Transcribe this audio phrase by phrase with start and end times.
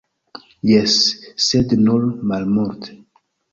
[0.69, 0.95] Jes,
[1.49, 2.99] sed nur malmulte.